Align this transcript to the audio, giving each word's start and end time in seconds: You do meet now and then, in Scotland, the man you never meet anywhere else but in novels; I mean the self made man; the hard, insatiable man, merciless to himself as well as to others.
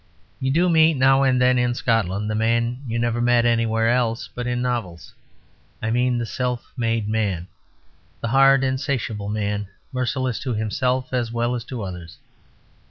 You 0.39 0.49
do 0.49 0.67
meet 0.67 0.97
now 0.97 1.21
and 1.21 1.39
then, 1.39 1.59
in 1.59 1.75
Scotland, 1.75 2.27
the 2.27 2.33
man 2.33 2.81
you 2.87 2.97
never 2.97 3.21
meet 3.21 3.45
anywhere 3.45 3.87
else 3.91 4.27
but 4.33 4.47
in 4.47 4.59
novels; 4.59 5.13
I 5.79 5.91
mean 5.91 6.17
the 6.17 6.25
self 6.25 6.73
made 6.75 7.07
man; 7.07 7.45
the 8.19 8.29
hard, 8.29 8.63
insatiable 8.63 9.29
man, 9.29 9.67
merciless 9.93 10.39
to 10.39 10.55
himself 10.55 11.13
as 11.13 11.31
well 11.31 11.53
as 11.53 11.63
to 11.65 11.83
others. 11.83 12.17